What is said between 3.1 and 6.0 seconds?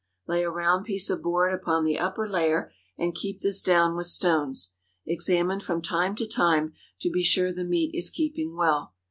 keep this down with stones. Examine from